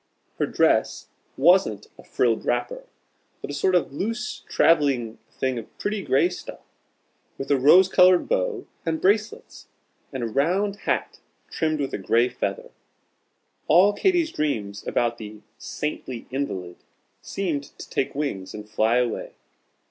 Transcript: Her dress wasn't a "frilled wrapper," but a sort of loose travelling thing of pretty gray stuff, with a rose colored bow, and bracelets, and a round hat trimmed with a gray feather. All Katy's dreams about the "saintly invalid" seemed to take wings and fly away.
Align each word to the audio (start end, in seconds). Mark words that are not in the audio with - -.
Her 0.39 0.47
dress 0.47 1.09
wasn't 1.37 1.85
a 1.95 2.03
"frilled 2.03 2.43
wrapper," 2.43 2.85
but 3.39 3.51
a 3.51 3.53
sort 3.53 3.75
of 3.75 3.93
loose 3.93 4.43
travelling 4.49 5.19
thing 5.29 5.59
of 5.59 5.77
pretty 5.77 6.01
gray 6.01 6.27
stuff, 6.29 6.65
with 7.37 7.51
a 7.51 7.59
rose 7.59 7.87
colored 7.87 8.27
bow, 8.27 8.65
and 8.83 8.99
bracelets, 8.99 9.67
and 10.11 10.23
a 10.23 10.27
round 10.27 10.77
hat 10.89 11.19
trimmed 11.51 11.79
with 11.81 11.93
a 11.93 11.99
gray 11.99 12.29
feather. 12.29 12.71
All 13.67 13.93
Katy's 13.93 14.31
dreams 14.31 14.87
about 14.87 15.19
the 15.19 15.41
"saintly 15.59 16.25
invalid" 16.31 16.77
seemed 17.21 17.65
to 17.77 17.87
take 17.87 18.15
wings 18.15 18.55
and 18.55 18.67
fly 18.67 18.97
away. 18.97 19.33